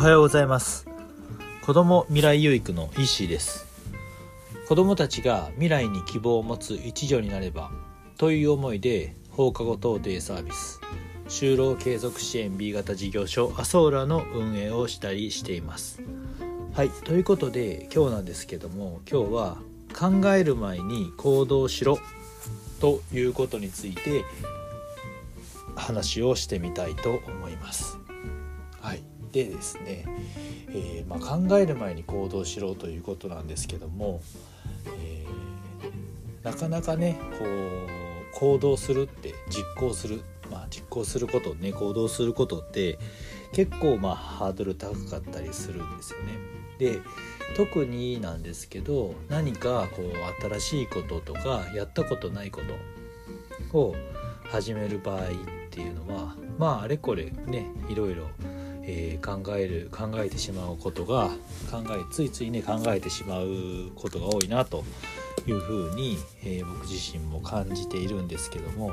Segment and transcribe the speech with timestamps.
[0.00, 0.86] はようございます。
[1.60, 3.66] 子供未来有育の石井です。
[4.66, 7.70] 子供たちが未来に希望を持つ一助になれば
[8.16, 10.80] という思いで放課後等デイサービス
[11.28, 16.00] 就労継続支援 B 型事業所アソーラの運営をしたりしています。
[16.72, 19.58] はいということで今日なんですけども今日は
[19.94, 21.98] 考える前に行動しろ
[22.80, 24.24] ということについて
[25.76, 27.98] 話をしてみたいと思います。
[28.80, 29.09] はい。
[29.32, 30.04] でですね、
[30.68, 34.20] えー、まあ、考える前に行動しろということなんですけども、
[35.02, 38.00] えー、なかなかねこう
[38.34, 42.98] 行動するって実行する、まあ、実行することね行動することって
[43.52, 46.38] 結構まあハードル高かったりするんですよね。
[46.78, 46.98] で
[47.56, 52.62] 特になんですけど何かこう新しいこととかやったことないこ
[53.72, 53.94] とを
[54.44, 55.26] 始める場合っ
[55.70, 58.28] ていうのはまああれこれねいろいろ
[58.82, 61.28] えー、考える考えてしまうことが
[61.70, 63.46] 考えついついね考えてしまう
[63.94, 64.84] ことが多いなと
[65.46, 68.92] いうふうに、えー、僕自身も感じているんですけども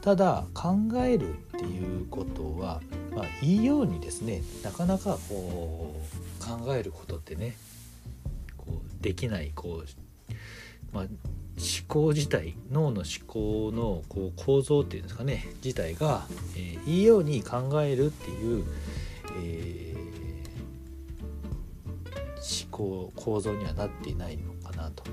[0.00, 2.80] ただ考えるっていうことは、
[3.14, 6.00] まあ、いいようにですねなかなかこ
[6.40, 7.56] う考えることってね
[8.56, 11.10] こうできないこう、まあ、思
[11.86, 18.64] 考自体脳の思考のこう構造っていうんですかね自体が、えー、いいように考えるっていう
[19.40, 25.04] えー、思考構造にはなっていないのかなと。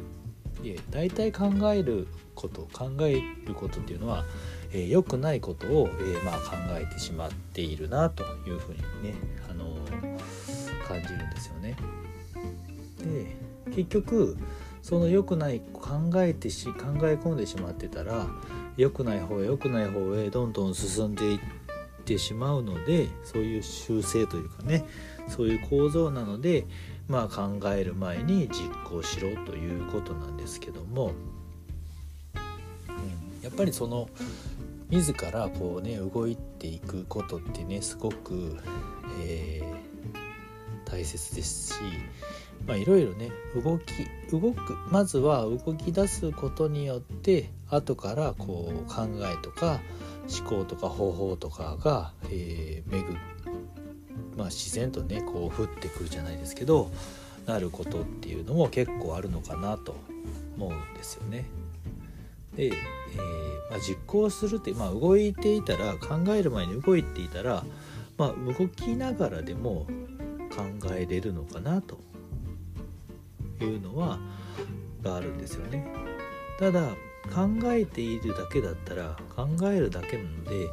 [0.63, 4.25] で大体考えること考えることっていうのは
[4.71, 9.15] 良、えー、くないことを、えー、まあ、考えてしまっているなというふうにね、
[9.49, 9.75] あの、
[10.87, 11.75] 感じるんですよね。
[12.97, 13.37] で
[13.75, 14.37] 結局
[14.81, 18.27] その良くない考えてし考え込んでしまってたら
[18.77, 21.66] 良くない方へ良くない方へどんどん進んでいって
[22.07, 24.85] てしまうのでそういう習性というかね
[25.27, 26.65] そういう構造なので
[27.09, 31.11] まあ考える前に実行しろということなんですけども、
[32.35, 34.09] うん、やっぱりその
[34.89, 38.57] 自らこうね動いていくことってねすごく、
[39.21, 41.79] えー、大切ですし
[42.65, 43.85] まあいろいろね動き
[44.31, 49.81] 動くまずは動き出すことによって後からこう考えとか
[50.27, 53.17] 思考とか方法とかが、えー、巡
[54.35, 56.91] まあ、自然とねこう降ってくるじゃないですけど
[57.47, 59.95] なることっていうのも結構あるのかなと
[60.57, 61.45] 思うんですよね。
[62.55, 62.71] で、えー、
[63.71, 67.63] まあ、実行するって、まあ、動いていたら考える前に動いていたら、
[68.17, 69.87] まあ、動きながらでも
[70.49, 71.99] 考えれるのかなと
[73.61, 74.19] いうのは
[75.03, 75.87] があるんですよね。
[76.59, 76.89] ただ
[77.33, 80.69] 考えているだけだったら考えるだけなので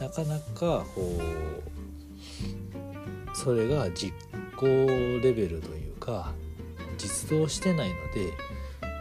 [0.00, 1.22] なかなかこう
[3.36, 4.14] それが実
[4.56, 6.32] 行レベルというか
[6.98, 8.32] 実動してないので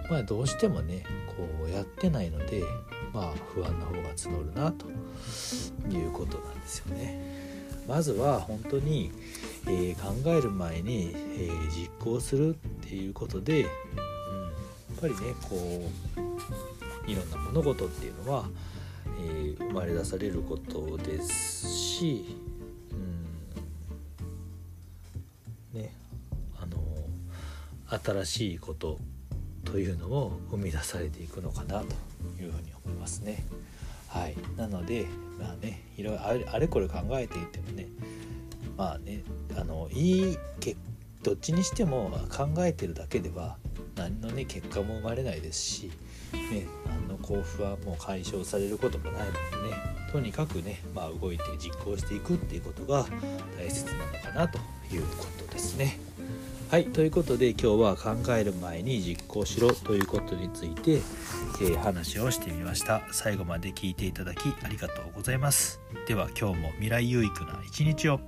[0.09, 2.63] まあどうしてもねこうやってないので
[3.13, 4.85] まあ不安な方が募るなと
[5.89, 7.39] いうことなんですよね。
[7.87, 9.11] まずは本当に、
[9.65, 12.53] えー、考える前に、えー、実行するっ
[12.87, 13.71] ていうことで、うん、やっ
[15.01, 16.19] ぱりねこう
[17.07, 18.45] いろんな物事っていうのは、
[19.19, 22.35] えー、生まれ出されることですし、
[25.73, 25.93] うん、ね
[26.61, 26.77] あの
[28.03, 28.99] 新しいこと
[29.65, 31.85] というのも生み出されていくのかなと
[32.41, 33.43] いうふうに思いますね。
[34.07, 35.05] はい、なので
[35.39, 37.87] まあねいろいろあれこれ考えていてもね
[38.75, 39.23] まあね
[39.55, 40.75] あのいいけ
[41.21, 43.57] どっちにしても考えてるだけでは
[43.95, 45.91] 何のね結果も生まれないですし、
[46.37, 53.05] ね、何の交付はもう解消されることもないのでねとにかくね、まあ、動いて実行していくっていうことが
[53.57, 54.57] 大切なのかなと
[54.93, 55.99] いうことですね。
[56.71, 63.01] はいということで今日は考える前に実行しろということについて、えー、話をしてみました。
[63.11, 65.79] 最後まで聞いていただきありがとうございます。
[66.07, 68.19] では今日も未来有益な一日を。